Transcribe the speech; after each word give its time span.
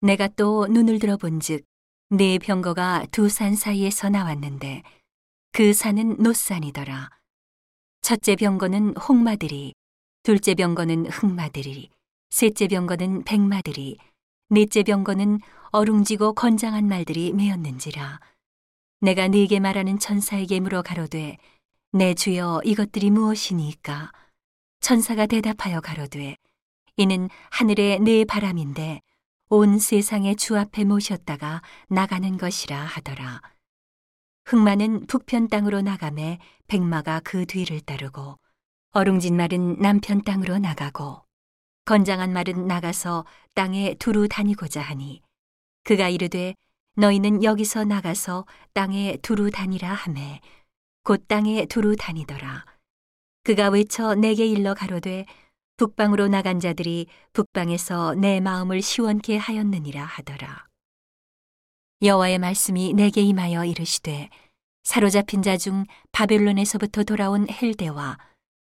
내가 0.00 0.28
또 0.28 0.66
눈을 0.66 0.98
들어본즉 0.98 1.64
네 2.10 2.38
병거가 2.38 3.06
두 3.10 3.28
산 3.28 3.56
사이에서 3.56 4.08
나왔는데 4.10 4.82
그 5.52 5.72
산은 5.72 6.16
노산이더라. 6.18 7.10
첫째 8.02 8.36
병거는 8.36 8.96
홍마들이, 8.96 9.74
둘째 10.22 10.54
병거는 10.54 11.06
흑마들이, 11.06 11.90
셋째 12.30 12.68
병거는 12.68 13.24
백마들이, 13.24 13.96
넷째 14.50 14.82
병거는 14.82 15.40
어룽지고 15.70 16.34
건장한 16.34 16.86
말들이 16.86 17.32
메었는지라. 17.32 18.20
내가 19.00 19.28
네게 19.28 19.60
말하는 19.60 19.98
천사에게 19.98 20.60
물어 20.60 20.82
가로되 20.82 21.38
내 21.92 22.14
주여 22.14 22.60
이것들이 22.64 23.10
무엇이니까? 23.10 24.12
천사가 24.80 25.26
대답하여 25.26 25.80
가로되 25.80 26.36
이는 26.96 27.28
하늘의 27.50 28.00
네 28.00 28.24
바람인데 28.24 29.00
온 29.48 29.78
세상의 29.78 30.34
주 30.34 30.58
앞에 30.58 30.82
모셨다가 30.82 31.62
나가는 31.86 32.36
것이라 32.36 32.76
하더라. 32.76 33.40
흑마는 34.46 35.06
북편 35.06 35.46
땅으로 35.46 35.82
나가매 35.82 36.40
백마가 36.66 37.20
그 37.22 37.46
뒤를 37.46 37.80
따르고 37.80 38.40
어룽진 38.90 39.36
말은 39.36 39.78
남편 39.78 40.22
땅으로 40.22 40.58
나가고 40.58 41.22
건장한 41.84 42.32
말은 42.32 42.66
나가서 42.66 43.24
땅에 43.54 43.94
두루 43.94 44.26
다니고자 44.26 44.80
하니 44.80 45.22
그가 45.84 46.08
이르되 46.08 46.56
너희는 46.96 47.44
여기서 47.44 47.84
나가서 47.84 48.46
땅에 48.74 49.16
두루 49.22 49.52
다니라 49.52 49.92
하매 49.94 50.40
곧 51.04 51.28
땅에 51.28 51.66
두루 51.66 51.94
다니더라. 51.94 52.64
그가 53.44 53.68
외쳐 53.68 54.16
내게 54.16 54.44
일러 54.44 54.74
가로되 54.74 55.24
북방으로 55.76 56.28
나간 56.28 56.58
자들이 56.58 57.06
북방에서 57.34 58.14
내 58.14 58.40
마음을 58.40 58.80
시원케 58.80 59.36
하였느니라 59.36 60.02
하더라. 60.02 60.66
여호와의 62.00 62.38
말씀이 62.38 62.94
내게 62.94 63.20
임하여 63.20 63.66
이르시되 63.66 64.30
사로잡힌 64.84 65.42
자 65.42 65.58
중 65.58 65.84
바벨론에서부터 66.12 67.04
돌아온 67.04 67.46
헬데와 67.50 68.16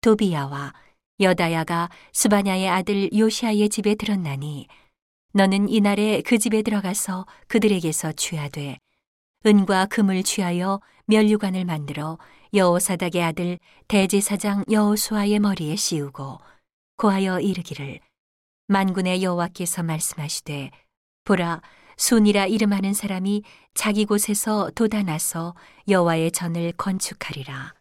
도비야와 0.00 0.72
여다야가 1.20 1.90
스바냐의 2.12 2.68
아들 2.68 3.08
요시아의 3.16 3.68
집에 3.68 3.94
들었나니 3.94 4.66
너는 5.32 5.68
이날에 5.68 6.22
그 6.22 6.38
집에 6.38 6.62
들어가서 6.62 7.26
그들에게서 7.46 8.12
취하되 8.12 8.78
은과 9.44 9.86
금을 9.86 10.24
취하여 10.24 10.80
면류관을 11.06 11.64
만들어 11.64 12.18
여호사닥의 12.52 13.22
아들 13.22 13.58
대제사장 13.86 14.64
여호수아의 14.70 15.38
머리에 15.38 15.76
씌우고 15.76 16.38
고하여 16.96 17.40
이르기를 17.40 18.00
만군의 18.68 19.22
여호와께서 19.22 19.82
말씀하시되 19.82 20.70
보라 21.24 21.62
순이라 21.98 22.46
이름하는 22.46 22.94
사람이 22.94 23.42
자기 23.74 24.04
곳에서 24.04 24.70
돋아나서 24.74 25.54
여호와의 25.88 26.32
전을 26.32 26.72
건축하리라. 26.72 27.74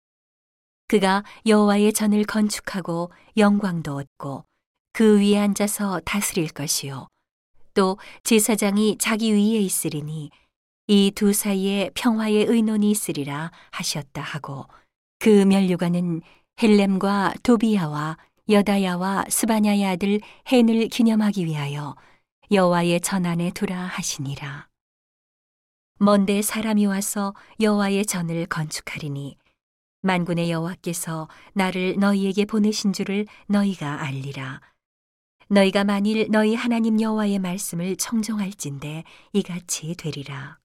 그가 0.88 1.24
여호와의 1.46 1.94
전을 1.94 2.24
건축하고 2.26 3.12
영광도 3.38 3.96
얻고 3.96 4.46
그 4.94 5.20
위에 5.20 5.40
앉아서 5.40 6.02
다스릴 6.06 6.50
것이요. 6.50 7.08
또 7.74 7.98
제사장이 8.24 8.98
자기 9.00 9.34
위에 9.34 9.60
있으리니 9.60 10.30
이 10.88 11.12
두 11.16 11.34
사이에 11.34 11.90
평화의 11.96 12.46
의논이 12.46 12.92
있으리라 12.92 13.52
하셨다 13.72 14.22
하고 14.22 14.66
그 15.20 15.30
면류관은 15.30 16.22
헬렘과 16.62 17.34
도비야와 17.44 18.18
여다야와 18.48 19.26
스바냐의 19.28 19.86
아들 19.86 20.20
헨을 20.52 20.88
기념하기 20.90 21.46
위하여 21.46 21.96
여호와의 22.52 23.02
전 23.02 23.26
안에 23.26 23.50
두라 23.52 23.76
하시니라. 23.76 24.68
먼데 25.98 26.44
사람이 26.44 26.86
와서 26.86 27.34
여호와의 27.60 28.06
전을 28.06 28.46
건축하리니 28.46 29.38
만군의 30.04 30.52
여호와께서 30.52 31.28
나를 31.54 31.96
너희에게 31.98 32.46
보내신 32.46 32.94
줄을 32.94 33.26
너희가 33.48 34.04
알리라. 34.04 34.62
너희가 35.48 35.84
만일 35.84 36.28
너희 36.30 36.54
하나님 36.54 37.02
여호와의 37.02 37.40
말씀을 37.40 37.96
청정할진대 37.96 39.06
이같이 39.34 39.96
되리라. 39.96 40.60